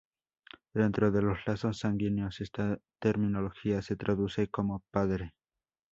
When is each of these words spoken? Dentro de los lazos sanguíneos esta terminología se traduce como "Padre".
Dentro 0.73 1.11
de 1.11 1.21
los 1.21 1.37
lazos 1.45 1.77
sanguíneos 1.77 2.41
esta 2.41 2.79
terminología 2.99 3.83
se 3.83 3.95
traduce 3.97 4.47
como 4.49 4.81
"Padre". 4.89 5.35